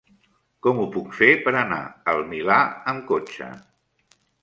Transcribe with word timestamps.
Com 0.67 0.81
ho 0.83 0.85
puc 0.95 1.11
fer 1.19 1.29
per 1.45 1.53
anar 1.61 1.79
al 2.15 2.25
Milà 2.33 2.59
amb 2.95 3.09
cotxe? 3.15 3.55